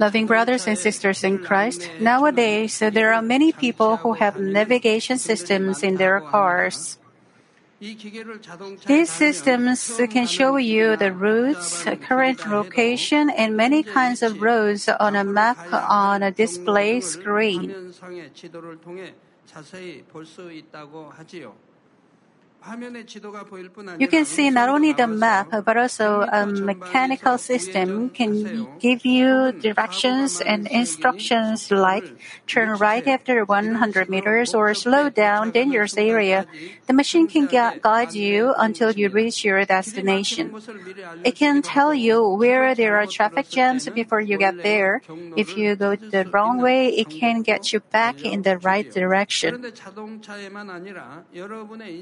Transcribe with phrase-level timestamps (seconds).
[0.00, 5.82] Loving brothers and sisters in Christ, nowadays there are many people who have navigation systems
[5.82, 6.98] in their cars.
[7.80, 14.88] These systems can show you the routes, uh, current location, and many kinds of roads
[14.88, 17.92] on a map on a display screen.
[23.98, 29.52] You can see not only the map, but also a mechanical system can give you
[29.52, 32.04] directions and instructions like
[32.46, 36.46] turn right after 100 meters or slow down dangerous area.
[36.86, 40.54] The machine can guide you until you reach your destination.
[41.22, 45.02] It can tell you where there are traffic jams before you get there.
[45.36, 49.60] If you go the wrong way, it can get you back in the right direction.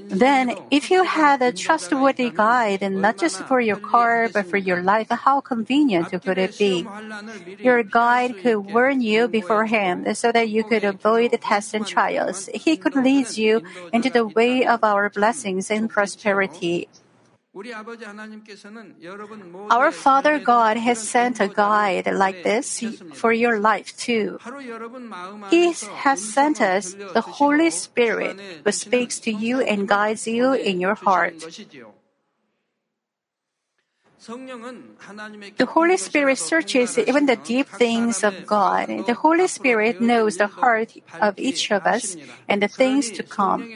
[0.09, 4.56] Then if you had a trustworthy guide, and not just for your car, but for
[4.56, 6.88] your life, how convenient could it be?
[7.62, 12.49] Your guide could warn you beforehand so that you could avoid tests and trials.
[12.54, 16.88] He could lead you into the way of our blessings and prosperity.
[19.70, 24.38] Our Father God has sent a guide like this for your life too.
[25.50, 30.80] He has sent us the Holy Spirit who speaks to you and guides you in
[30.80, 31.45] your heart.
[34.23, 38.87] The Holy Spirit searches even the deep things of God.
[39.06, 43.66] The Holy Spirit knows the heart of each of us and the things to come.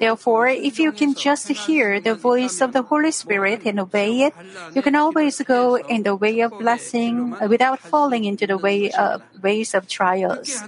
[0.00, 4.34] Therefore, if you can just hear the voice of the Holy Spirit and obey it,
[4.74, 8.90] you can always go in the way of blessing uh, without falling into the way
[8.90, 10.62] of ways of trials.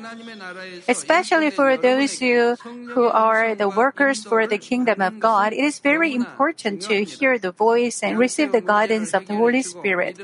[0.86, 2.56] Especially for those who,
[2.94, 7.38] who are the workers for the kingdom of God, it is very important to hear
[7.38, 10.18] the voice and receive the guidance of the Holy Spirit.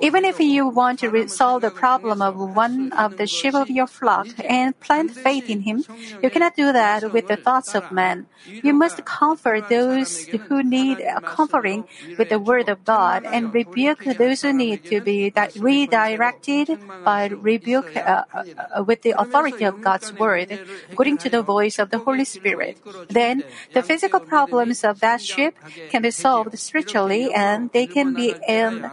[0.00, 3.86] Even if you want to resolve the problem of one of the sheep of your
[3.86, 5.84] flock and plant faith in Him,
[6.22, 8.26] you cannot do that with the thoughts of man.
[8.62, 11.84] You must comfort those who need comforting
[12.18, 17.96] with the Word of God and rebuke those who need to be redirected by rebuke
[17.96, 20.58] uh, uh, with the authority of God's Word,
[20.92, 22.76] according to the voice of the Holy Spirit.
[23.08, 25.54] Then the physical problems of that sheep
[25.88, 28.92] can be solved spiritually and they can be in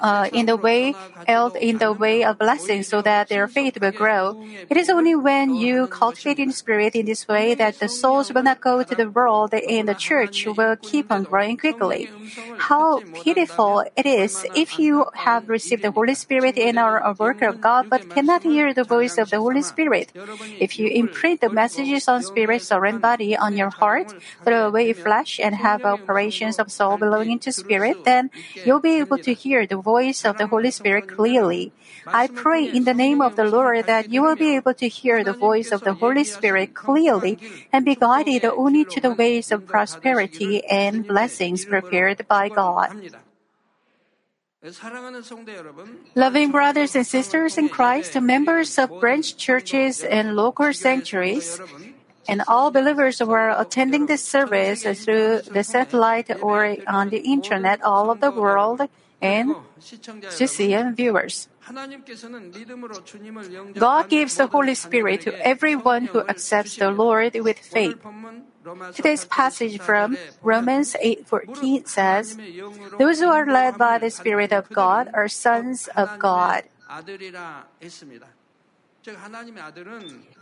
[0.00, 0.94] uh, in the way
[1.26, 4.36] held in the way of blessing so that their faith will grow.
[4.70, 8.42] It is only when you cultivate in spirit in this way that the souls will
[8.42, 12.08] not go to the world and the church will keep on growing quickly.
[12.58, 17.48] How pitiful it is if you have received the Holy Spirit and are a worker
[17.48, 20.12] of God but cannot hear the voice of the Holy Spirit.
[20.60, 24.14] If you imprint the messages on spirit, soul, and body on your heart,
[24.44, 28.30] throw away flesh, and have operations of soul belonging to spirit, then
[28.64, 31.72] you'll be able to hear the voice of the Holy Spirit clearly.
[32.06, 35.24] I pray in the name of the Lord that you will be able to hear
[35.24, 37.38] the voice of the Holy Spirit clearly
[37.72, 42.90] and be guided only to the ways of prosperity and blessings prepared by God.
[46.14, 51.60] Loving brothers and sisters in Christ, members of branch churches and local sanctuaries,
[52.28, 57.82] and all believers who are attending this service through the satellite or on the internet
[57.82, 58.82] all over the world,
[59.20, 59.54] and
[60.30, 61.48] GCN viewers.
[63.74, 67.98] God gives the Holy Spirit to everyone who accepts the Lord with faith.
[68.94, 72.36] Today's passage from Romans 8:14 says,
[72.98, 76.64] "Those who are led by the Spirit of God are sons of God."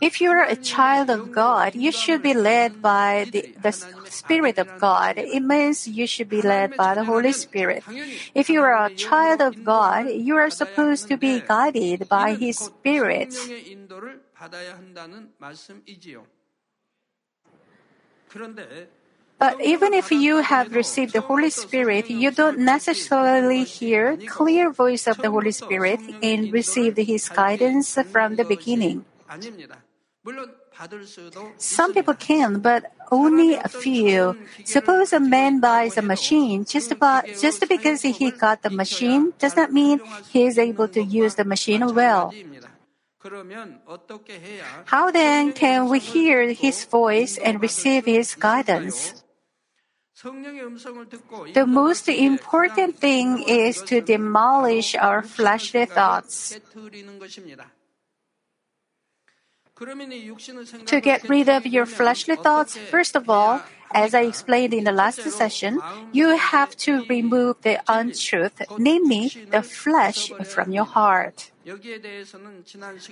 [0.01, 3.71] If you are a child of God, you should be led by the, the
[4.09, 5.17] Spirit of God.
[5.17, 7.83] It means you should be led by the Holy Spirit.
[8.33, 12.57] If you are a child of God, you are supposed to be guided by His
[12.57, 13.33] Spirit.
[19.37, 25.07] But even if you have received the Holy Spirit, you don't necessarily hear clear voice
[25.07, 29.05] of the Holy Spirit and receive His guidance from the beginning.
[31.57, 34.37] Some people can, but only a few.
[34.63, 39.55] Suppose a man buys a machine just, by, just because he got the machine does
[39.55, 40.01] not mean
[40.31, 42.33] he is able to use the machine well.
[44.85, 49.24] How then can we hear his voice and receive his guidance?
[50.25, 56.57] The most important thing is to demolish our fleshly thoughts.
[60.87, 63.61] To get rid of your fleshly thoughts, first of all,
[63.93, 65.79] as I explained in the last session,
[66.11, 71.51] you have to remove the untruth, namely the flesh, from your heart.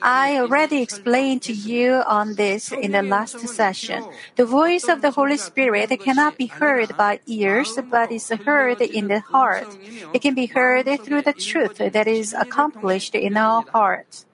[0.02, 4.04] I already explained to you on this in the last session.
[4.36, 9.08] The voice of the Holy Spirit cannot be heard by ears, but is heard in
[9.08, 9.68] the heart.
[10.14, 14.26] It can be heard through the truth that is accomplished in our hearts.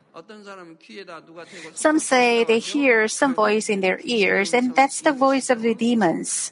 [1.73, 5.73] Some say they hear some voice in their ears, and that's the voice of the
[5.73, 6.51] demons.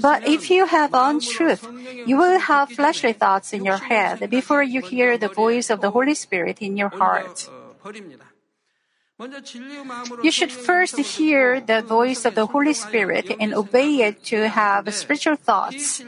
[0.00, 1.66] But if you have untruth,
[2.06, 5.90] you will have fleshly thoughts in your head before you hear the voice of the
[5.90, 7.48] Holy Spirit in your heart.
[10.22, 14.92] You should first hear the voice of the Holy Spirit and obey it to have
[14.94, 16.02] spiritual thoughts.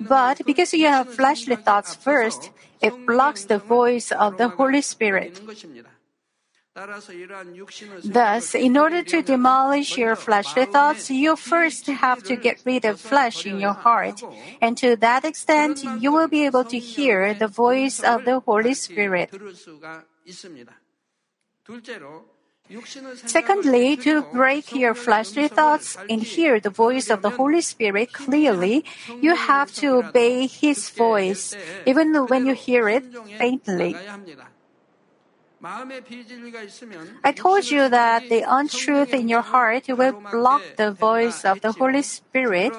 [0.00, 2.50] But because you have fleshly thoughts first,
[2.80, 5.40] it blocks the voice of the Holy Spirit.
[8.04, 13.00] Thus, in order to demolish your fleshly thoughts, you first have to get rid of
[13.00, 14.22] flesh in your heart.
[14.60, 18.74] And to that extent, you will be able to hear the voice of the Holy
[18.74, 19.30] Spirit.
[23.24, 28.84] Secondly, to break your fleshly thoughts and hear the voice of the Holy Spirit clearly,
[29.22, 31.54] you have to obey His voice,
[31.86, 33.04] even when you hear it
[33.38, 33.96] faintly.
[35.64, 41.72] I told you that the untruth in your heart will block the voice of the
[41.72, 42.72] Holy Spirit.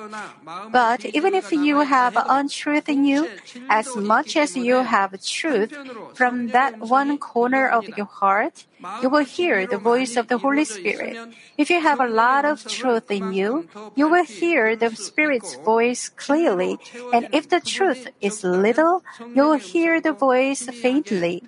[0.72, 3.30] But even if you have untruth in you,
[3.70, 5.74] as much as you have truth,
[6.14, 8.66] from that one corner of your heart,
[9.02, 11.18] you will hear the voice of the Holy Spirit.
[11.58, 16.10] If you have a lot of truth in you, you will hear the Spirit's voice
[16.10, 16.78] clearly.
[17.12, 19.04] And if the truth is little,
[19.34, 21.42] you will hear the voice faintly.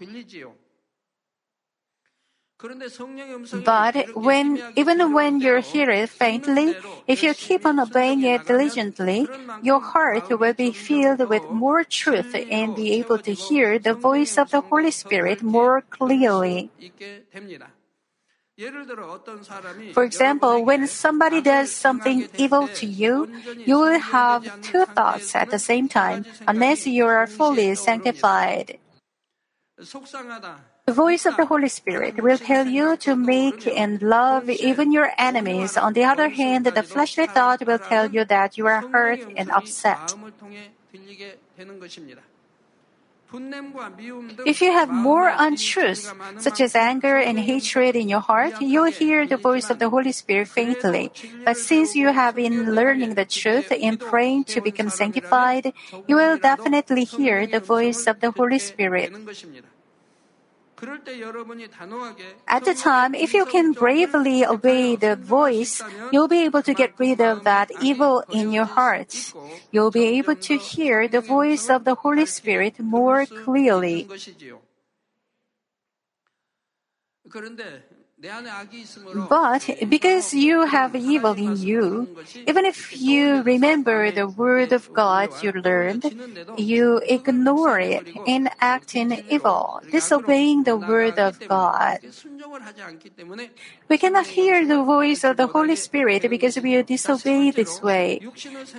[3.63, 6.75] But when, even when you hear it faintly,
[7.07, 9.29] if you keep on obeying it diligently,
[9.61, 14.37] your heart will be filled with more truth and be able to hear the voice
[14.37, 16.69] of the Holy Spirit more clearly.
[19.93, 23.29] For example, when somebody does something evil to you,
[23.65, 28.79] you will have two thoughts at the same time unless you are fully sanctified.
[30.89, 35.13] The voice of the Holy Spirit will tell you to make and love even your
[35.19, 35.77] enemies.
[35.77, 39.51] On the other hand, the fleshly thought will tell you that you are hurt and
[39.51, 40.15] upset.
[44.49, 48.91] If you have more untruths, such as anger and hatred in your heart, you will
[48.91, 51.11] hear the voice of the Holy Spirit faintly.
[51.45, 55.71] But since you have been learning the truth and praying to become sanctified,
[56.07, 59.13] you will definitely hear the voice of the Holy Spirit.
[62.47, 65.81] At the time, if you can bravely obey the voice,
[66.11, 69.33] you'll be able to get rid of that evil in your hearts.
[69.71, 74.07] You'll be able to hear the voice of the Holy Spirit more clearly.
[79.29, 82.07] But because you have evil in you,
[82.45, 86.13] even if you remember the word of God you learned,
[86.57, 91.99] you ignore it and act in evil, disobeying the word of God.
[93.87, 98.21] We cannot hear the voice of the Holy Spirit because we disobey this way.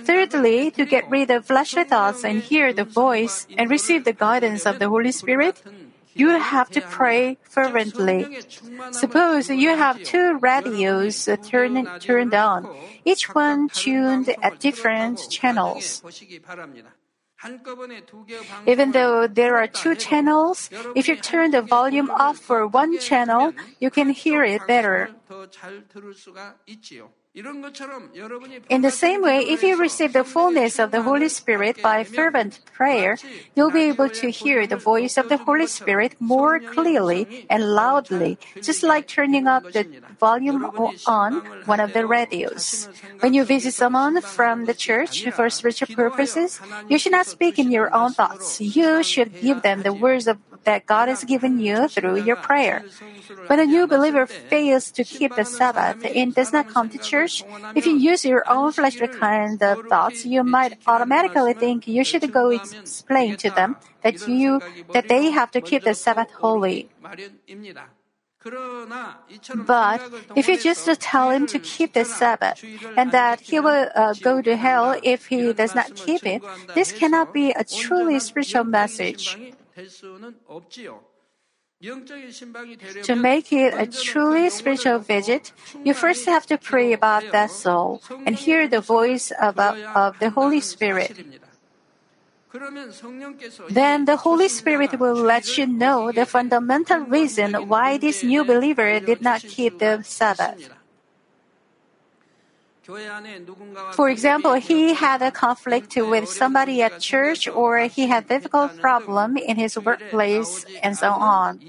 [0.05, 4.65] Thirdly, to get rid of fleshly thoughts and hear the voice and receive the guidance
[4.65, 5.63] of the Holy Spirit,
[6.13, 8.39] you have to pray fervently.
[8.91, 12.67] Suppose you have two radios turned, turned on,
[13.05, 16.03] each one tuned at different channels.
[18.67, 23.53] Even though there are two channels, if you turn the volume off for one channel,
[23.79, 25.09] you can hear it better.
[27.33, 32.59] In the same way, if you receive the fullness of the Holy Spirit by fervent
[32.75, 33.17] prayer,
[33.55, 38.37] you'll be able to hear the voice of the Holy Spirit more clearly and loudly,
[38.61, 39.87] just like turning up the
[40.19, 40.65] volume
[41.07, 42.89] on one of the radios.
[43.21, 46.59] When you visit someone from the church for spiritual purposes,
[46.89, 48.59] you should not speak in your own thoughts.
[48.59, 52.83] You should give them the words of that God has given you through your prayer.
[53.47, 57.43] When a new believer fails to keep the Sabbath and does not come to church,
[57.75, 62.31] if you use your own fleshly kind of thoughts, you might automatically think you should
[62.31, 64.61] go explain to them that you
[64.93, 66.89] that they have to keep the Sabbath holy.
[69.53, 70.01] But
[70.35, 72.63] if you just tell him to keep the Sabbath
[72.97, 76.41] and that he will uh, go to hell if he does not keep it,
[76.73, 79.37] this cannot be a truly spiritual message.
[83.03, 85.51] To make it a truly spiritual visit,
[85.83, 90.19] you first have to pray about that soul and hear the voice of, uh, of
[90.19, 91.17] the Holy Spirit.
[93.69, 98.99] Then the Holy Spirit will let you know the fundamental reason why this new believer
[98.99, 100.69] did not keep the Sabbath.
[103.93, 109.37] For example, he had a conflict with somebody at church or he had difficult problem
[109.37, 111.59] in his workplace and so on.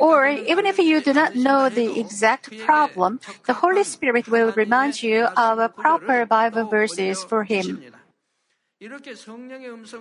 [0.00, 5.02] Or even if you do not know the exact problem, the Holy Spirit will remind
[5.02, 7.80] you of proper Bible verses for him.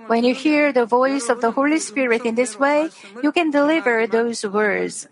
[0.07, 2.89] When you hear the voice of the Holy Spirit in this way,
[3.23, 5.07] you can deliver those words.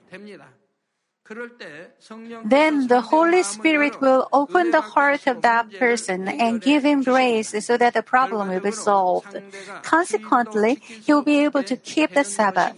[2.46, 7.54] Then the Holy Spirit will open the heart of that person and give him grace
[7.66, 9.42] so that the problem will be solved.
[9.84, 12.76] Consequently, he will be able to keep the Sabbath.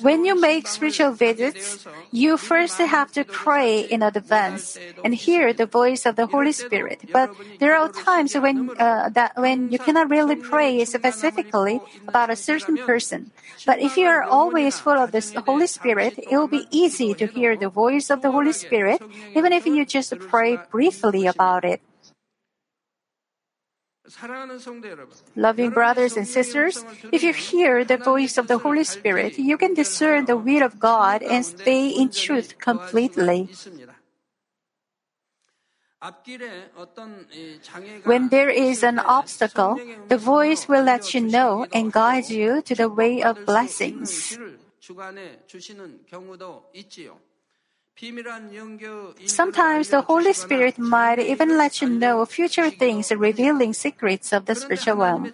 [0.00, 5.66] When you make spiritual visits, you first have to pray in advance and hear the
[5.66, 7.02] voice of the Holy Spirit.
[7.12, 12.36] But there are times when uh, that when you cannot really pray specifically about a
[12.36, 13.32] certain person.
[13.66, 17.26] But if you are always full of the Holy Spirit, it will be easy to
[17.26, 19.02] hear the voice of the Holy Spirit,
[19.34, 21.80] even if you just pray briefly about it.
[25.34, 29.72] Loving brothers and sisters, if you hear the voice of the Holy Spirit, you can
[29.72, 33.48] discern the will of God and stay in truth completely.
[38.04, 42.74] When there is an obstacle, the voice will let you know and guide you to
[42.74, 44.36] the way of blessings.
[49.26, 54.54] Sometimes the Holy Spirit might even let you know future things, revealing secrets of the
[54.54, 55.30] spiritual realm.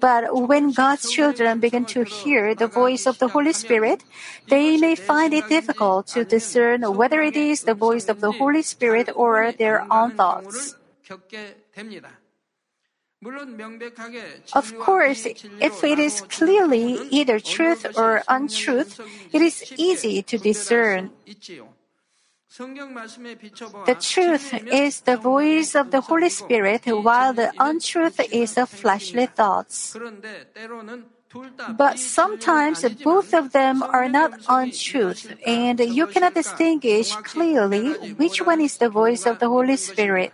[0.00, 4.04] But when God's children begin to hear the voice of the Holy Spirit,
[4.48, 8.62] they may find it difficult to discern whether it is the voice of the Holy
[8.62, 10.76] Spirit or their own thoughts.
[14.52, 18.98] Of course, if it is clearly either truth or untruth,
[19.32, 21.10] it is easy to discern.
[22.54, 29.24] The truth is the voice of the Holy Spirit, while the untruth is the fleshly
[29.24, 29.96] thoughts.
[31.78, 38.60] But sometimes both of them are not untruth, and you cannot distinguish clearly which one
[38.60, 40.32] is the voice of the Holy Spirit.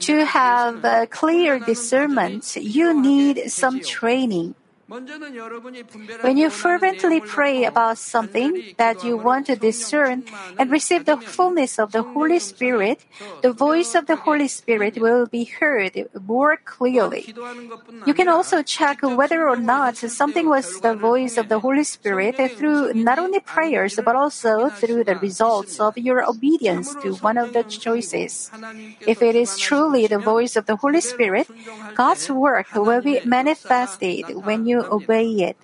[0.00, 4.56] To have a clear discernment, you need some training.
[4.90, 10.24] When you fervently pray about something that you want to discern
[10.58, 13.06] and receive the fullness of the Holy Spirit,
[13.40, 17.32] the voice of the Holy Spirit will be heard more clearly.
[18.04, 22.34] You can also check whether or not something was the voice of the Holy Spirit
[22.56, 27.52] through not only prayers but also through the results of your obedience to one of
[27.52, 28.50] the choices.
[29.06, 31.48] If it is truly the voice of the Holy Spirit,
[31.94, 35.56] God's work will be manifested when you obey it.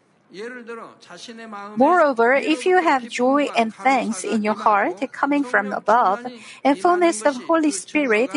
[1.76, 6.26] Moreover, if you have joy and thanks in your heart coming from above
[6.64, 8.30] and fullness of Holy Spirit,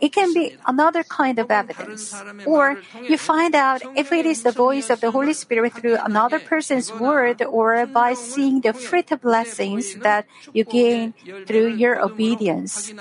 [0.00, 2.14] it can be another kind of evidence.
[2.46, 6.38] Or you find out if it is the voice of the Holy Spirit through another
[6.38, 11.12] person's word or by seeing the fruit of blessings that you gain
[11.46, 12.92] through your obedience.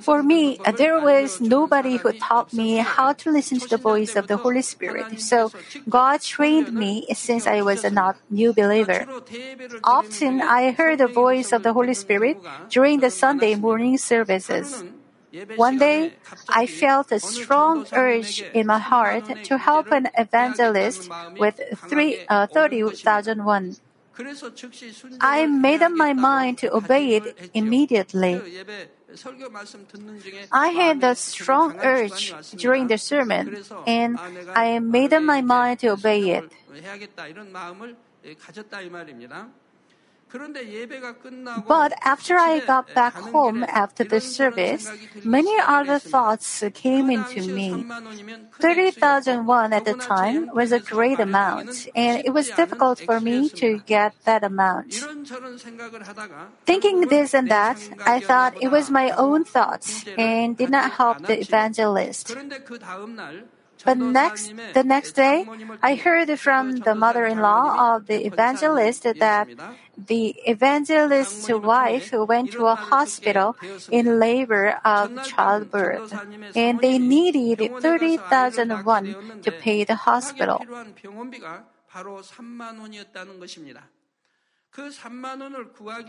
[0.00, 4.26] For me, there was nobody who taught me how to listen to the voice of
[4.26, 5.20] the Holy Spirit.
[5.20, 5.52] So
[5.88, 9.06] God trained me since I was a not new believer.
[9.84, 12.38] Often I heard the voice of the Holy Spirit
[12.70, 14.84] during the Sunday morning services.
[15.56, 16.14] One day,
[16.48, 22.46] I felt a strong urge in my heart to help an evangelist with three, uh,
[22.46, 23.76] 30,000 won.
[25.20, 28.40] I made up my mind to obey it immediately.
[30.52, 33.56] I had a strong urge during the sermon,
[33.86, 34.18] and
[34.54, 36.50] I made up my mind to obey it.
[41.66, 44.90] But after I got back home after the service,
[45.24, 47.86] many other thoughts came into me.
[48.60, 53.48] 30,000 won at the time was a great amount, and it was difficult for me
[53.50, 54.92] to get that amount.
[56.66, 61.26] Thinking this and that, I thought it was my own thoughts and did not help
[61.26, 62.36] the evangelist.
[63.84, 65.46] But next, the next day,
[65.82, 69.48] I heard from the mother-in-law of the evangelist that
[69.96, 73.56] the evangelist's wife went to a hospital
[73.90, 76.12] in labor of childbirth,
[76.54, 80.64] and they needed 30,000 won to pay the hospital.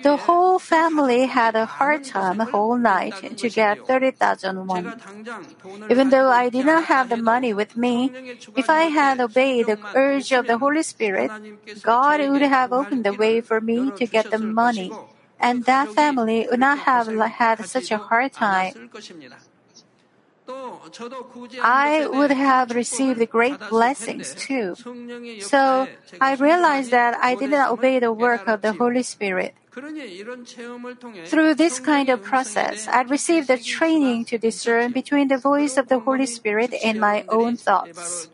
[0.03, 5.01] The whole family had a hard time whole night to get 30,000 won.
[5.89, 8.11] Even though I did not have the money with me,
[8.55, 11.31] if I had obeyed the urge of the Holy Spirit,
[11.81, 14.91] God would have opened the way for me to get the money,
[15.39, 18.89] and that family would not have had such a hard time.
[21.61, 24.75] I would have received great blessings too.
[25.41, 25.87] So
[26.19, 29.55] I realized that I did not obey the work of the Holy Spirit.
[31.25, 35.87] Through this kind of process, I received the training to discern between the voice of
[35.87, 38.27] the Holy Spirit and my own thoughts.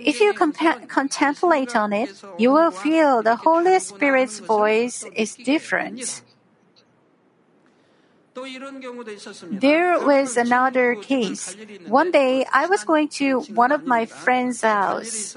[0.00, 6.22] If you compa- contemplate on it, you will feel the Holy Spirit's voice is different.
[9.50, 11.56] There was another case.
[11.86, 15.36] One day I was going to one of my friend's house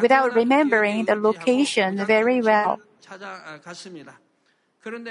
[0.00, 2.80] without remembering the location very well.
[4.84, 5.06] When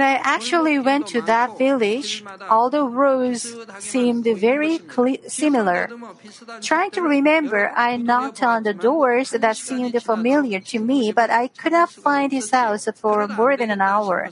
[0.00, 4.80] I actually went to that village, all the roads seemed very
[5.28, 5.90] similar.
[6.62, 11.48] Trying to remember, I knocked on the doors that seemed familiar to me, but I
[11.48, 14.30] could not find his house for more than an hour.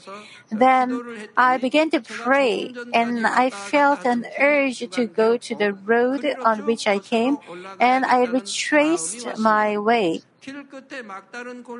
[0.50, 6.24] Then I began to pray, and I felt an urge to go to the road
[6.42, 7.36] on which I came,
[7.78, 10.22] and I retraced my way.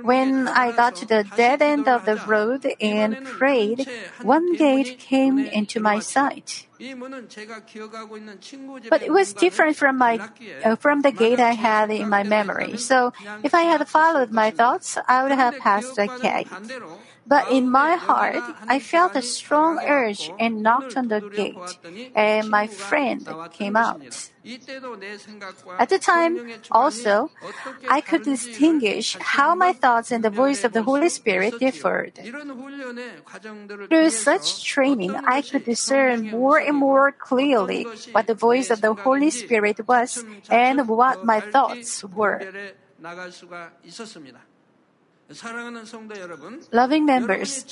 [0.03, 3.89] When I got to the dead end of the road and prayed,
[4.23, 6.67] one gate came into my sight.
[8.91, 10.21] But it was different from my
[10.65, 12.77] uh, from the gate I had in my memory.
[12.77, 13.13] So
[13.43, 16.49] if I had followed my thoughts, I would have passed the gate.
[17.27, 21.79] But in my heart, I felt a strong urge and knocked on the gate,
[22.15, 24.30] and my friend came out.
[25.79, 27.31] At the time, also,
[27.89, 32.19] I could distinguish how my thoughts and the voice of the Holy Spirit differed.
[33.91, 38.95] Through such training, I could discern more and more clearly what the voice of the
[38.95, 42.41] Holy Spirit was and what my thoughts were.
[46.73, 47.65] Loving members,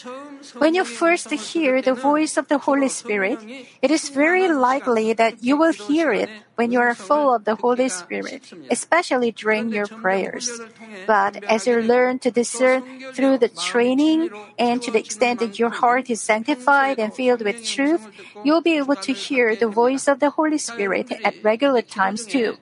[0.59, 3.41] when you first hear the voice of the Holy Spirit,
[3.83, 7.57] it is very likely that you will hear it when you are full of the
[7.57, 10.61] Holy Spirit, especially during your prayers.
[11.07, 15.71] But as you learn to discern through the training and to the extent that your
[15.71, 18.07] heart is sanctified and filled with truth,
[18.45, 22.57] you'll be able to hear the voice of the Holy Spirit at regular times too.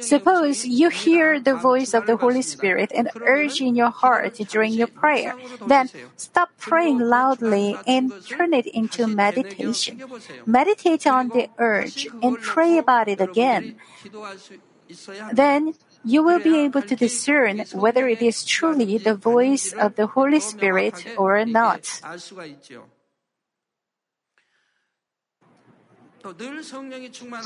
[0.00, 4.72] Suppose you hear the voice of the Holy Spirit and urge in your heart during
[4.72, 5.34] your prayer.
[5.66, 10.02] Then stop praying loudly and turn it into meditation.
[10.46, 13.76] Meditate on the urge and pray about it again.
[15.32, 20.08] Then you will be able to discern whether it is truly the voice of the
[20.08, 22.00] Holy Spirit or not.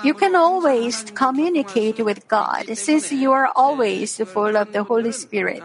[0.04, 5.62] You can always communicate with God since you are always full of the Holy Spirit.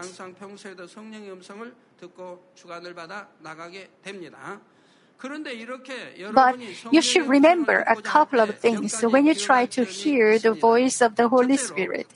[6.34, 6.58] But
[6.90, 11.14] you should remember a couple of things when you try to hear the voice of
[11.14, 12.08] the Holy Spirit.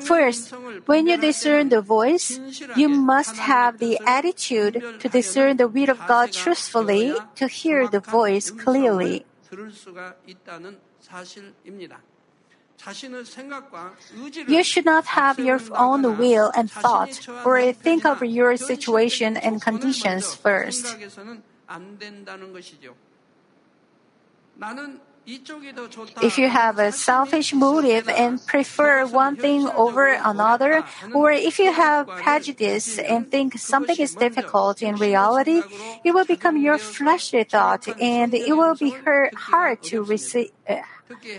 [0.00, 0.52] First,
[0.86, 2.40] when you discern the voice,
[2.74, 8.00] you must have the attitude to discern the will of God truthfully to hear the
[8.00, 9.26] voice clearly.
[14.48, 19.62] You should not have your own will and thought or think of your situation and
[19.62, 20.96] conditions first.
[25.26, 31.72] If you have a selfish motive and prefer one thing over another, or if you
[31.72, 35.62] have prejudice and think something is difficult in reality,
[36.04, 38.94] it will become your fleshly thought and it will be
[39.34, 40.50] hard to receive.
[40.68, 40.76] Uh,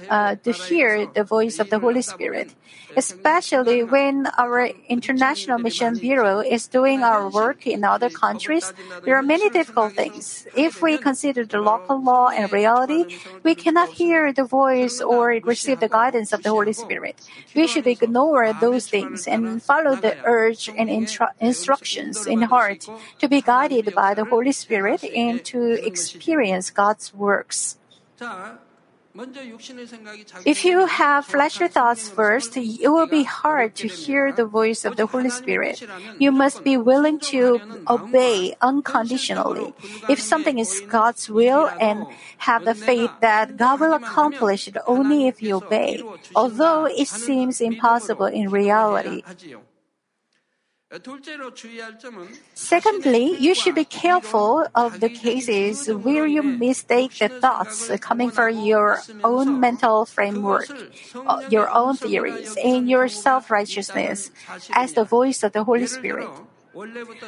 [0.09, 2.55] Uh, to hear the voice of the Holy Spirit,
[2.95, 8.71] especially when our International Mission Bureau is doing our work in other countries.
[9.03, 10.47] There are many difficult things.
[10.55, 13.03] If we consider the local law and reality,
[13.43, 17.19] we cannot hear the voice or receive the guidance of the Holy Spirit.
[17.53, 22.87] We should ignore those things and follow the urge and intru- instructions in heart
[23.19, 27.77] to be guided by the Holy Spirit and to experience God's works.
[30.45, 34.95] If you have fleshly thoughts first, it will be hard to hear the voice of
[34.95, 35.81] the Holy Spirit.
[36.19, 39.73] You must be willing to obey unconditionally.
[40.09, 42.05] If something is God's will and
[42.37, 46.03] have the faith that God will accomplish it only if you obey,
[46.35, 49.23] although it seems impossible in reality.
[52.53, 58.59] Secondly, you should be careful of the cases where you mistake the thoughts coming from
[58.59, 60.69] your own mental framework,
[61.13, 64.31] uh, your own theories, and your self righteousness
[64.71, 66.29] as the voice of the Holy Spirit.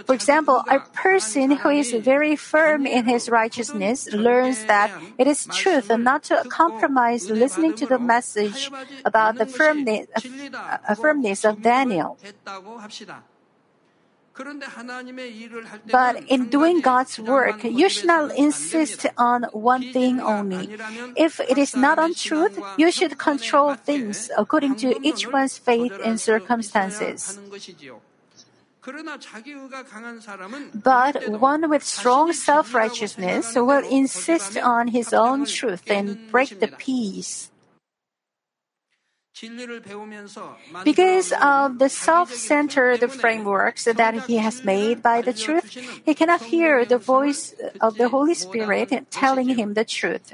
[0.05, 5.47] For example, a person who is very firm in his righteousness learns that it is
[5.51, 8.71] truth not to compromise listening to the message
[9.03, 10.05] about the firmness,
[10.53, 12.17] uh, firmness of Daniel.
[15.91, 20.77] But in doing God's work, you should not insist on one thing only.
[21.17, 25.93] If it is not on truth, you should control things according to each one's faith
[26.03, 27.37] and circumstances.
[30.73, 36.69] But one with strong self righteousness will insist on his own truth and break the
[36.69, 37.48] peace.
[40.83, 45.71] Because of the self-centered frameworks that he has made by the truth,
[46.05, 50.33] he cannot hear the voice of the Holy Spirit telling him the truth.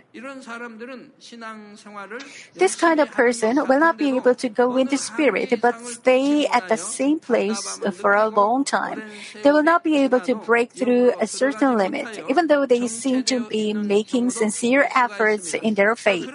[2.55, 6.67] This kind of person will not be able to go into spirit but stay at
[6.69, 9.03] the same place for a long time.
[9.43, 13.23] They will not be able to break through a certain limit, even though they seem
[13.25, 16.31] to be making sincere efforts in their faith.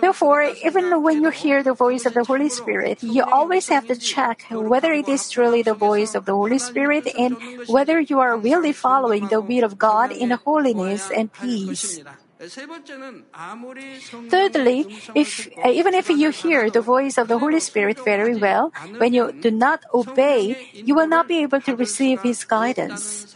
[0.00, 3.96] Therefore, even when you hear the voice of the Holy Spirit, you always have to
[3.96, 7.36] check whether it is truly the voice of the Holy Spirit and
[7.68, 12.00] whether you are really following the will of God in holiness and peace.
[14.30, 18.72] Thirdly, if, uh, even if you hear the voice of the Holy Spirit very well,
[18.96, 23.26] when you do not obey, you will not be able to receive His guidance.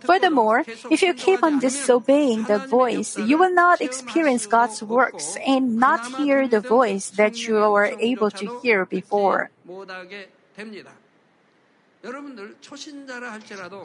[0.00, 5.76] Furthermore, if you keep on disobeying the voice, you will not experience God's works and
[5.76, 9.50] not hear the voice that you were able to hear before.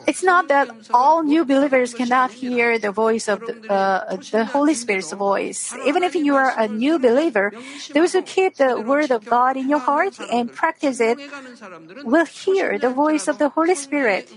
[0.07, 4.73] It's not that all new believers cannot hear the voice of the, uh, the Holy
[4.73, 5.73] Spirit's voice.
[5.85, 7.53] Even if you are a new believer,
[7.93, 11.17] those who keep the Word of God in your heart and practice it
[12.03, 14.27] will hear the voice of the Holy Spirit.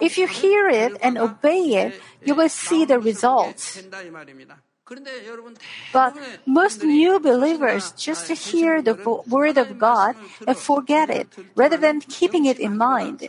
[0.00, 3.80] If you hear it and obey it, you will see the results.
[5.92, 8.94] But most new believers just hear the
[9.28, 10.16] word of God
[10.46, 13.28] and forget it rather than keeping it in mind.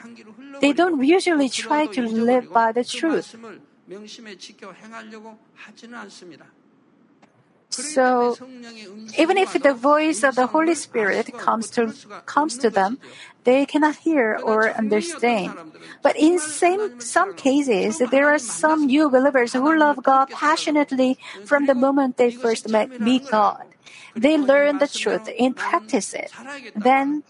[0.62, 3.36] They don't usually try to live by the truth.
[7.74, 8.38] So,
[9.18, 11.94] even if the voice of the Holy Spirit comes to,
[12.26, 13.00] comes to them,
[13.44, 15.58] they cannot hear or understand.
[16.02, 21.66] But in same, some cases, there are some new believers who love God passionately from
[21.66, 23.66] the moment they first met, meet God.
[24.16, 26.32] They learn the truth and practice it.
[26.76, 27.24] Then,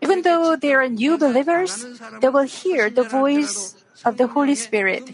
[0.00, 1.86] even though they are new believers,
[2.20, 5.10] they will hear the voice of the Holy Spirit.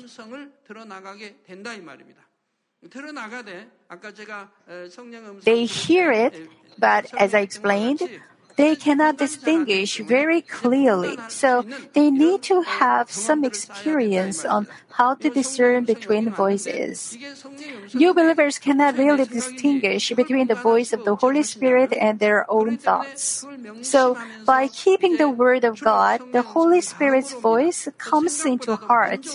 [5.44, 8.01] They hear it, but as I explained,
[8.57, 15.29] they cannot distinguish very clearly, so they need to have some experience on how to
[15.29, 17.19] discern between voices.
[17.95, 22.77] New believers cannot really distinguish between the voice of the Holy Spirit and their own
[22.79, 23.45] thoughts.
[23.83, 29.27] So, by keeping the Word of God, the Holy Spirit's voice comes into heart.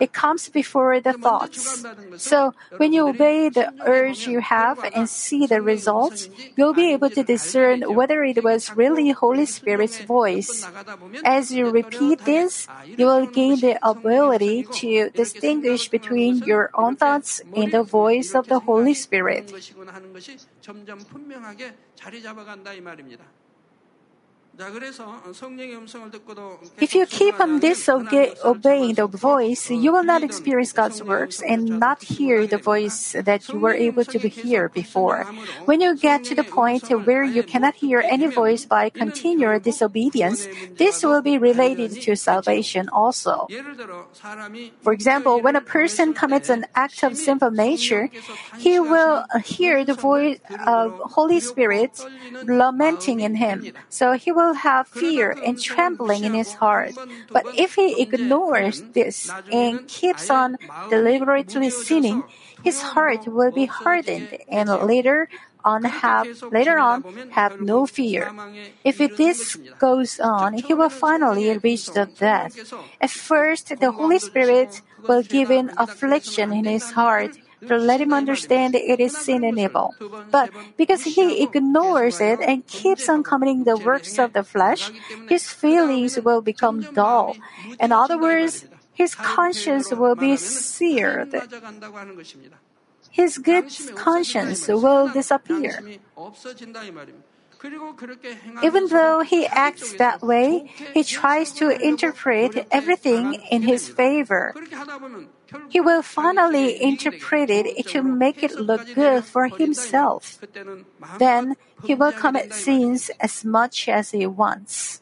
[0.00, 1.86] It comes before the thoughts.
[2.16, 7.10] So, when you obey the urge you have and see the results, you'll be able
[7.10, 10.66] to discern whether it was really Holy Spirit's voice.
[11.24, 17.40] As you repeat this, you will gain the ability to distinguish between your own thoughts
[17.56, 19.52] and the voice of the Holy Spirit.
[26.80, 32.04] If you keep on disobeying the voice, you will not experience God's works and not
[32.04, 35.24] hear the voice that you were able to hear before.
[35.64, 40.46] When you get to the point where you cannot hear any voice by continual disobedience,
[40.76, 43.48] this will be related to salvation also.
[44.82, 48.08] For example, when a person commits an act of sinful nature,
[48.58, 51.98] he will hear the voice of Holy Spirit
[52.44, 53.72] lamenting in him.
[53.88, 56.94] So he will will have fear and trembling in his heart.
[57.32, 60.56] But if he ignores this and keeps on
[60.90, 62.24] deliberately sinning,
[62.62, 65.28] his heart will be hardened and later
[65.64, 68.30] on have later on have no fear.
[68.84, 72.52] If this goes on, he will finally reach the death.
[73.00, 77.32] At first, the Holy Spirit will give in affliction in his heart
[77.68, 79.94] let him understand it is sin and evil.
[80.30, 84.90] But because he ignores it and keeps on committing the works of the flesh,
[85.28, 87.36] his feelings will become dull.
[87.80, 91.34] In other words, his conscience will be seared.
[93.10, 95.82] His good conscience will disappear.
[98.62, 104.54] Even though he acts that way, he tries to interpret everything in his favor.
[105.68, 110.40] He will finally interpret it to make it look good for himself.
[111.18, 115.00] Then he will commit sins as much as he wants.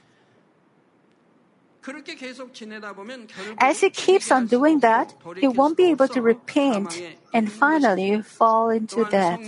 [3.59, 7.03] As he keeps on doing that, he won't be able to repent
[7.35, 9.41] and finally fall into death.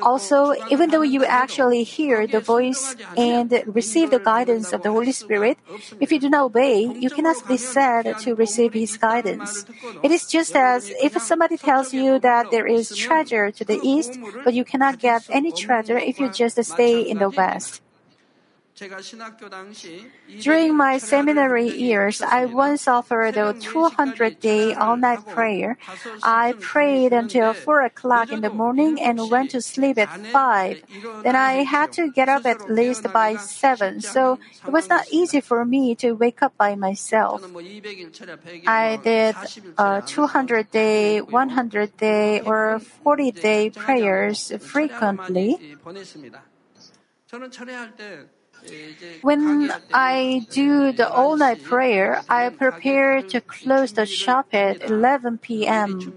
[0.00, 5.12] Also, even though you actually hear the voice and receive the guidance of the Holy
[5.12, 5.58] Spirit,
[5.98, 9.66] if you do not obey, you cannot be said to receive His guidance.
[10.02, 14.18] It is just as if somebody tells you that there is treasure to the east,
[14.44, 17.82] but you cannot get any treasure if you just stay in the west.
[20.42, 25.78] During my seminary years, I once offered a 200 day all night prayer.
[26.22, 30.82] I prayed until 4 o'clock in the morning and went to sleep at 5.
[31.22, 35.40] Then I had to get up at least by 7, so it was not easy
[35.40, 37.40] for me to wake up by myself.
[38.66, 39.36] I did
[39.78, 45.56] uh, a 200 day, 100 day, or 40 day prayers frequently.
[49.22, 55.38] When I do the all night prayer, I prepare to close the shop at 11
[55.38, 56.14] p.m.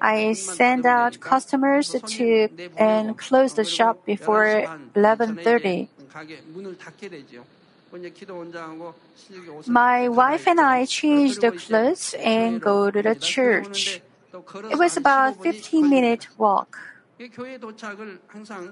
[0.00, 5.88] I send out customers to and close the shop before 11:30.
[9.66, 14.00] My wife and I change the clothes and go to the church.
[14.70, 16.76] It was about 15 minute walk.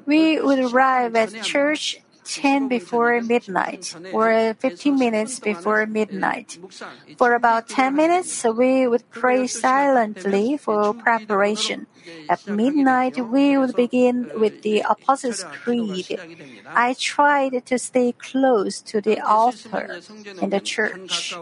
[0.06, 6.58] We would arrive at church 10 before midnight or 15 minutes before midnight.
[7.16, 11.87] For about 10 minutes, we would pray silently for preparation.
[12.28, 16.18] At midnight, we would begin with the Apostles' Creed.
[16.66, 20.00] I tried to stay close to the altar
[20.40, 21.34] in the church.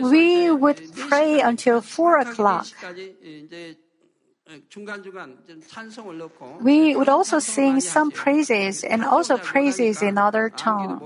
[0.00, 2.66] We would pray until 4 o'clock.
[6.60, 11.02] We would also sing some praises and also praises in other tongue.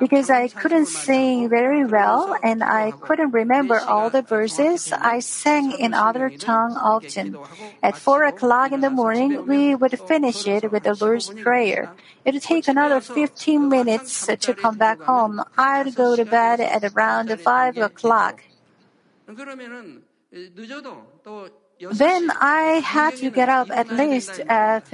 [0.00, 5.70] Because I couldn't sing very well and I couldn't remember all the verses, I sang
[5.70, 7.38] in other tongue often.
[7.80, 11.94] At four o'clock in the morning, we would finish it with the Lord's Prayer.
[12.24, 15.42] It would take another 15 minutes to come back home.
[15.56, 18.42] I'd go to bed at around five o'clock.
[21.80, 24.90] Then I had to get up at least at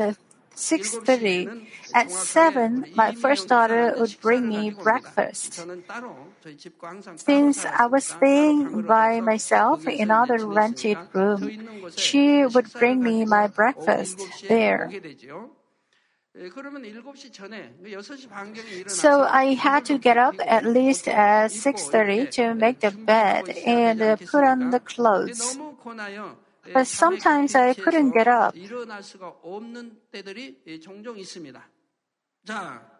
[0.54, 1.50] 6:30.
[1.94, 5.66] At 7, my first daughter would bring me breakfast.
[7.16, 11.52] Since I was staying by myself in another rented room,
[11.96, 14.90] she would bring me my breakfast there.
[18.86, 23.98] So I had to get up at least at 6:30 to make the bed and
[24.26, 25.56] put on the clothes.
[26.72, 28.56] But sometimes I couldn't get up.
[28.56, 31.60] 일어날 수가 없는 때들이 종종 있습니다.
[32.46, 32.94] 자,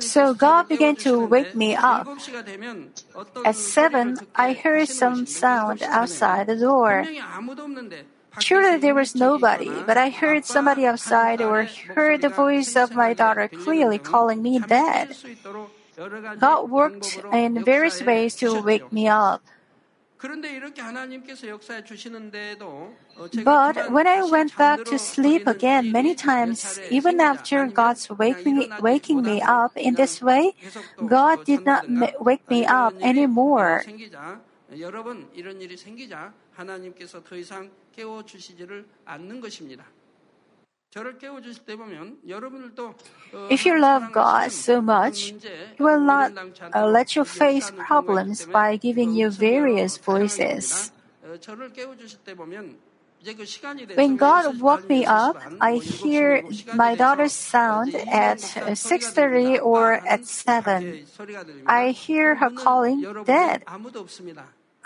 [0.00, 2.08] So God began to wake me up.
[3.44, 7.04] At seven, I heard some sound outside the door.
[8.40, 13.12] Surely there was nobody, but I heard somebody outside or heard the voice of my
[13.12, 15.14] daughter clearly calling me dad.
[16.38, 19.42] God worked in various ways to wake me up.
[23.44, 29.22] But when I went back to sleep again many times, even after God's waking, waking
[29.22, 30.54] me up in this way,
[31.06, 31.84] God did not
[32.24, 33.84] wake me up anymore.
[43.50, 45.34] If you love God so much,
[45.76, 46.32] He will not
[46.74, 50.92] uh, let you face problems by giving you various voices.
[53.94, 61.04] When God woke me up, I hear my daughter's sound at 6:30 or at 7.
[61.66, 63.64] I hear her calling, "Dad."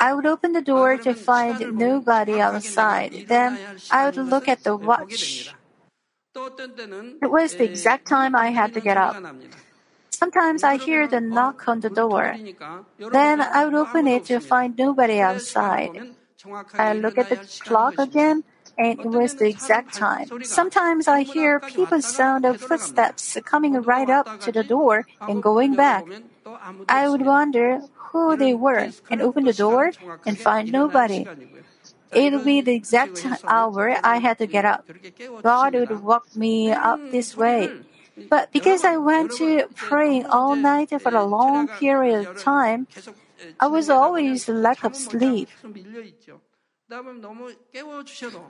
[0.00, 3.28] I would open the door to find nobody outside.
[3.28, 3.58] Then
[3.90, 5.54] I would look at the watch.
[6.34, 9.16] It was the exact time I had to get up.
[10.10, 12.36] Sometimes I hear the knock on the door.
[13.12, 16.14] Then I would open it to find nobody outside.
[16.74, 18.44] I look at the clock again,
[18.78, 20.26] and it was the exact time.
[20.42, 25.74] Sometimes I hear people's sound of footsteps coming right up to the door and going
[25.74, 26.04] back.
[26.88, 29.92] I would wonder who they were and open the door
[30.24, 31.26] and find nobody.
[32.14, 34.84] It would be the exact hour I had to get up.
[35.42, 37.74] God would wake me up this way.
[38.28, 42.86] But because I went to praying all night for a long period of time,
[43.58, 45.48] I was always lack of sleep.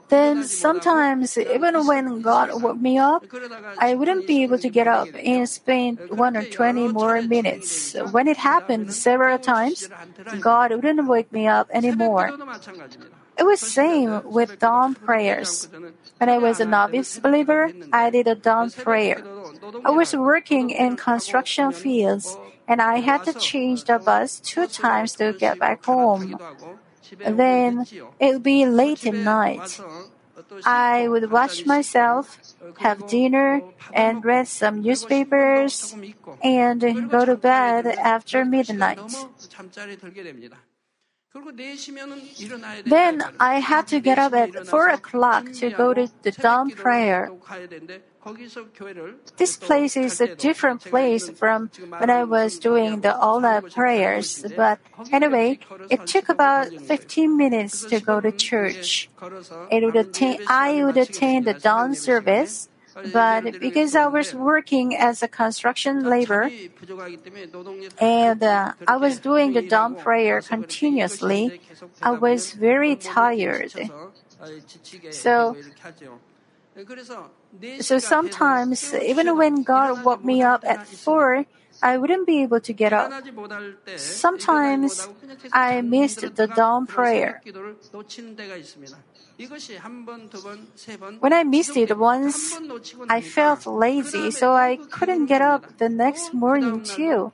[0.09, 3.25] Then sometimes, even when God woke me up,
[3.77, 7.95] I wouldn't be able to get up and spend one or twenty more minutes.
[8.11, 9.89] When it happened several times,
[10.39, 12.31] God wouldn't wake me up anymore.
[13.37, 15.67] It was same with dawn prayers.
[16.17, 19.23] When I was a novice believer, I did a dawn prayer.
[19.83, 25.13] I was working in construction fields and I had to change the bus two times
[25.17, 26.37] to get back home.
[27.19, 27.85] Then
[28.19, 29.79] it would be late at night.
[30.65, 32.37] I would wash myself,
[32.77, 35.95] have dinner, and read some newspapers,
[36.43, 39.13] and go to bed after midnight.
[42.85, 47.31] Then I had to get up at 4 o'clock to go to the dawn prayer.
[49.37, 54.45] This place is a different place from when I was doing the all night prayers,
[54.55, 54.77] but
[55.11, 55.57] anyway,
[55.89, 59.09] it took about 15 minutes to go to church.
[59.19, 62.69] Would attain, I would attend the dawn service,
[63.11, 66.51] but because I was working as a construction labor
[67.99, 71.59] and uh, I was doing the dawn prayer continuously,
[72.01, 73.73] I was very tired.
[75.09, 75.57] So,
[77.79, 81.45] so sometimes, even when God woke me up at 4,
[81.83, 83.11] I wouldn't be able to get up.
[83.97, 85.07] Sometimes
[85.51, 87.41] I missed the dawn prayer.
[91.19, 92.55] When I missed it once,
[93.09, 97.33] I felt lazy, so I couldn't get up the next morning too.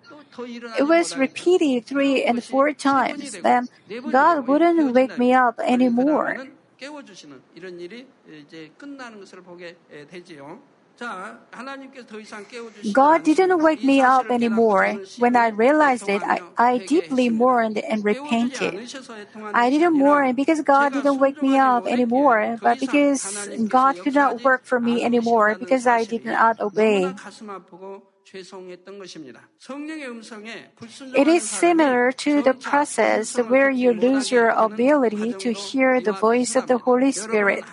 [0.79, 3.37] It was repeated three and four times.
[3.43, 3.69] Then
[4.09, 6.47] God wouldn't wake me up anymore.
[12.93, 14.99] God didn't wake me up anymore.
[15.17, 18.79] When I realized it, I, I deeply mourned and repented.
[19.53, 24.43] I didn't mourn because God didn't wake me up anymore, but because God could not
[24.43, 27.13] work for me anymore because I did not obey.
[31.15, 36.55] It is similar to the process where you lose your ability to hear the voice
[36.55, 37.63] of the Holy Spirit.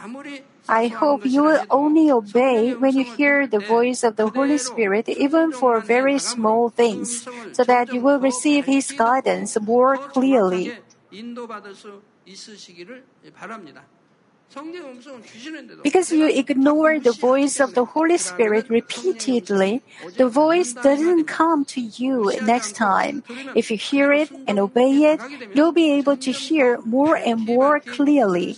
[0.68, 5.09] I hope you will only obey when you hear the voice of the Holy Spirit,
[5.09, 10.74] even for very small things, so that you will receive His guidance more clearly.
[15.83, 19.83] Because you ignore the voice of the Holy Spirit repeatedly,
[20.16, 23.22] the voice doesn't come to you next time.
[23.55, 25.20] If you hear it and obey it,
[25.52, 28.57] you'll be able to hear more and more clearly.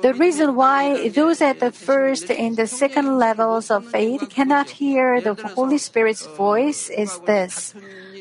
[0.00, 5.20] The reason why those at the first and the second levels of faith cannot hear
[5.20, 7.74] the Holy Spirit's voice is this.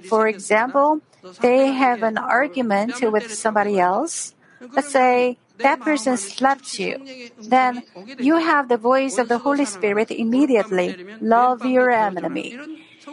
[0.08, 1.02] For example,
[1.42, 4.34] they have an argument with somebody else.
[4.74, 6.98] Let's say that person slapped you.
[7.38, 7.84] Then
[8.18, 10.98] you have the voice of the Holy Spirit immediately.
[11.22, 12.58] Love your enemy.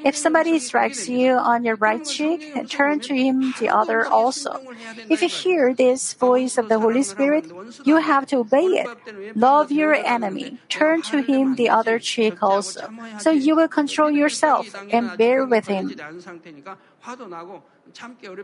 [0.05, 4.61] If somebody strikes you on your right cheek, turn to him the other also.
[5.09, 7.47] If you hear this voice of the Holy Spirit,
[7.85, 8.89] you have to obey it.
[9.35, 10.59] Love your enemy.
[10.69, 12.91] Turn to him the other cheek also.
[13.19, 15.95] So you will control yourself and bear with him.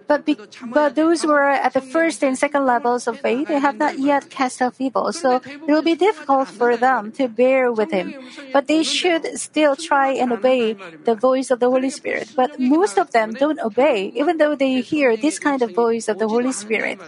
[0.07, 0.39] But, be,
[0.73, 3.99] but those who are at the first and second levels of faith they have not
[3.99, 8.15] yet cast off evil, so it will be difficult for them to bear with him.
[8.53, 12.33] But they should still try and obey the voice of the Holy Spirit.
[12.35, 16.19] But most of them don't obey, even though they hear this kind of voice of
[16.19, 16.99] the Holy Spirit.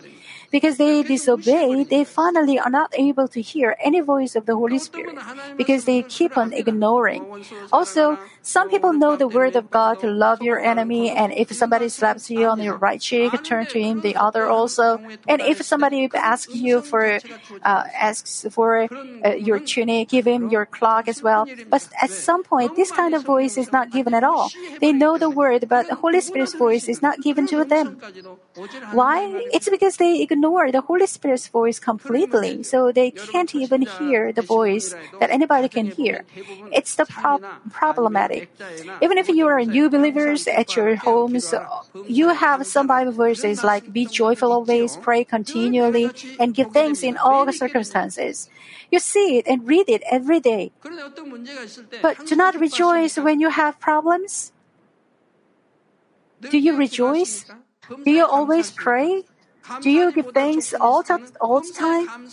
[0.54, 4.78] Because they disobey, they finally are not able to hear any voice of the Holy
[4.78, 5.18] Spirit
[5.56, 7.26] because they keep on ignoring.
[7.72, 11.88] Also, some people know the word of God to love your enemy, and if somebody
[11.88, 15.02] slaps you on your right cheek, turn to him the other also.
[15.26, 17.18] And if somebody asks you for
[17.64, 18.86] uh, asks for
[19.24, 21.48] uh, your tunic, give him your cloak as well.
[21.68, 24.52] But at some point, this kind of voice is not given at all.
[24.80, 27.98] They know the word, but the Holy Spirit's voice is not given to them.
[28.92, 29.46] Why?
[29.52, 34.42] It's because they ignore the Holy Spirit's voice completely, so they can't even hear the
[34.42, 36.24] voice that anybody can hear.
[36.70, 38.48] It's the pro- problematic.
[39.02, 41.52] Even if you are new believers at your homes,
[42.06, 47.16] you have some Bible verses like "Be joyful always, pray continually, and give thanks in
[47.18, 48.48] all circumstances."
[48.90, 50.70] You see it and read it every day.
[52.02, 54.52] But do not rejoice when you have problems.
[56.40, 57.46] Do you rejoice?
[57.88, 59.24] Do you always pray?
[59.80, 62.28] Do you give thanks all the, all the time?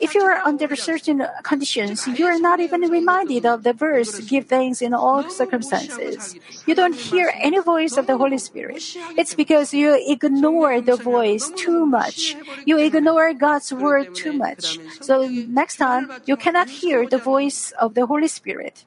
[0.00, 4.46] If you are under certain conditions, you are not even reminded of the verse, give
[4.46, 6.36] thanks in all circumstances.
[6.66, 8.84] You don't hear any voice of the Holy Spirit.
[9.16, 12.36] It's because you ignore the voice too much.
[12.66, 14.78] You ignore God's word too much.
[15.00, 18.84] So next time, you cannot hear the voice of the Holy Spirit.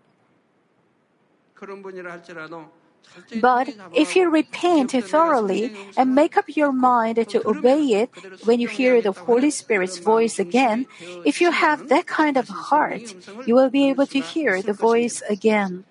[3.42, 8.10] But if you repent thoroughly and make up your mind to obey it
[8.44, 10.86] when you hear the Holy Spirit's voice again,
[11.26, 15.22] if you have that kind of heart, you will be able to hear the voice
[15.30, 15.86] again.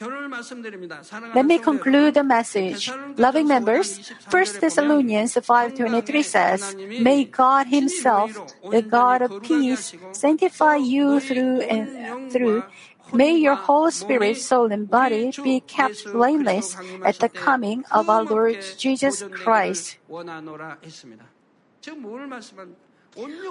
[0.00, 2.90] Let me conclude the message.
[3.16, 8.32] Loving members, 1 Thessalonians 5.23 says, May God Himself,
[8.70, 12.64] the God of peace, sanctify you through and through,
[13.12, 18.24] May your whole spirit, soul, and body be kept blameless at the coming of our
[18.24, 19.98] Lord Jesus Christ.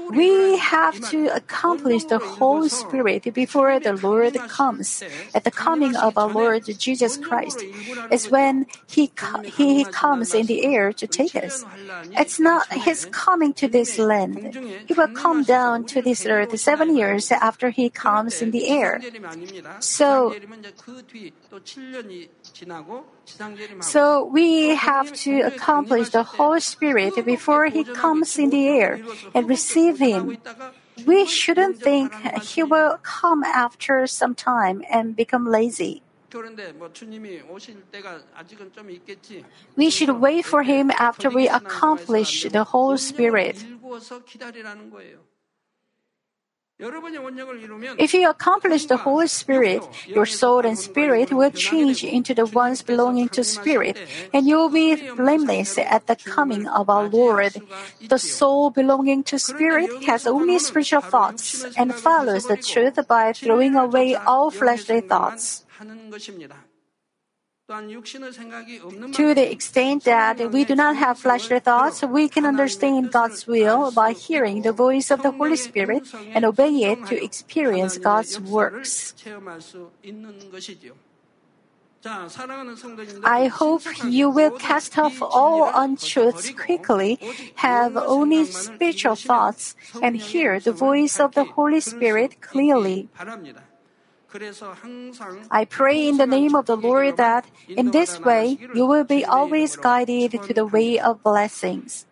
[0.09, 5.03] We have to accomplish the whole Spirit before the Lord comes.
[5.33, 7.63] At the coming of our Lord Jesus Christ
[8.09, 9.11] is when he,
[9.45, 11.63] he comes in the air to take us.
[12.11, 14.57] It's not His coming to this land.
[14.85, 19.01] He will come down to this earth seven years after He comes in the air.
[19.79, 20.35] So,
[23.81, 29.01] so we have to accomplish the whole Spirit before He comes in the air
[29.33, 30.37] and receive Him.
[31.05, 36.03] We shouldn't think He will come after some time and become lazy.
[39.75, 43.65] We should wait for Him after we accomplish the whole Spirit.
[47.97, 52.81] If you accomplish the whole Spirit, your soul and spirit will change into the ones
[52.81, 53.97] belonging to Spirit,
[54.33, 57.61] and you will be blameless at the coming of our Lord.
[58.01, 63.75] The soul belonging to Spirit has only spiritual thoughts and follows the truth by throwing
[63.75, 65.63] away all fleshly thoughts.
[67.71, 73.91] To the extent that we do not have fleshly thoughts, we can understand God's will
[73.91, 76.03] by hearing the voice of the Holy Spirit
[76.35, 79.13] and obey it to experience God's works.
[83.23, 87.19] I hope you will cast off all untruths quickly,
[87.55, 93.07] have only spiritual thoughts, and hear the voice of the Holy Spirit clearly.
[95.51, 99.25] I pray in the name of the Lord that in this way you will be
[99.25, 102.05] always guided to the way of blessings.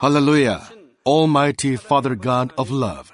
[0.00, 0.62] Hallelujah,
[1.04, 3.12] Almighty Father God of love.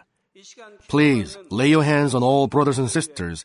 [0.89, 3.45] Please lay your hands on all brothers and sisters